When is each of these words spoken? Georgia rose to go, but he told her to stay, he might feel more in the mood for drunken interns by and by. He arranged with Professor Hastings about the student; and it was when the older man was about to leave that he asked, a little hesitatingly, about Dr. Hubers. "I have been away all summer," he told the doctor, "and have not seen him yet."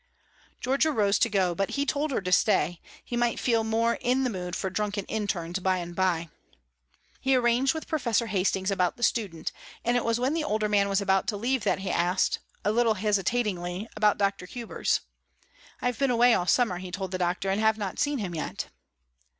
Georgia 0.59 0.91
rose 0.91 1.19
to 1.19 1.29
go, 1.29 1.53
but 1.53 1.69
he 1.77 1.85
told 1.85 2.09
her 2.09 2.21
to 2.21 2.31
stay, 2.31 2.81
he 3.05 3.15
might 3.15 3.39
feel 3.39 3.63
more 3.63 3.99
in 4.01 4.23
the 4.23 4.31
mood 4.31 4.55
for 4.55 4.67
drunken 4.71 5.05
interns 5.05 5.59
by 5.59 5.77
and 5.77 5.95
by. 5.95 6.27
He 7.19 7.35
arranged 7.35 7.75
with 7.75 7.85
Professor 7.87 8.25
Hastings 8.25 8.71
about 8.71 8.97
the 8.97 9.03
student; 9.03 9.51
and 9.85 9.95
it 9.95 10.03
was 10.03 10.19
when 10.19 10.33
the 10.33 10.43
older 10.43 10.67
man 10.67 10.89
was 10.89 11.01
about 11.01 11.27
to 11.27 11.37
leave 11.37 11.63
that 11.65 11.81
he 11.81 11.91
asked, 11.91 12.39
a 12.65 12.71
little 12.71 12.95
hesitatingly, 12.95 13.87
about 13.95 14.17
Dr. 14.17 14.47
Hubers. 14.47 15.01
"I 15.83 15.85
have 15.85 15.99
been 15.99 16.09
away 16.09 16.33
all 16.33 16.47
summer," 16.47 16.79
he 16.79 16.89
told 16.89 17.11
the 17.11 17.19
doctor, 17.19 17.51
"and 17.51 17.61
have 17.61 17.77
not 17.77 17.99
seen 17.99 18.17
him 18.17 18.33
yet." 18.33 18.69